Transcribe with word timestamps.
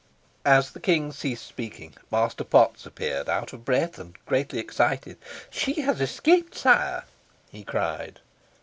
As 0.47 0.71
the 0.71 0.79
King 0.79 1.11
ceased 1.11 1.45
speaking, 1.45 1.93
Master 2.11 2.43
Potts 2.43 2.87
appeared 2.87 3.29
out 3.29 3.53
of 3.53 3.63
breath, 3.63 3.99
and 3.99 4.17
greatly 4.25 4.57
excited. 4.57 5.15
"She 5.51 5.81
has 5.81 6.01
escaped, 6.01 6.55
sire!" 6.55 7.03
he 7.51 7.63
cried. 7.63 8.19